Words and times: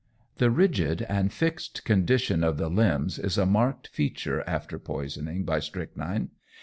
The 0.39 0.49
rigid 0.49 1.03
and 1.03 1.31
fixed 1.31 1.85
condition 1.85 2.43
of 2.43 2.57
the 2.57 2.69
limbs 2.71 3.19
is 3.19 3.37
a 3.37 3.45
marked 3.45 3.89
feature 3.89 4.43
after 4.47 4.79
poisoning 4.79 5.43
by 5.45 5.59
strychnine. 5.59 6.31